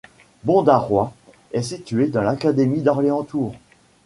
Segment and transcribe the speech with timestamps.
[0.45, 1.11] Bondaroy
[1.51, 3.53] est située dans l'académie d'Orléans-Tours.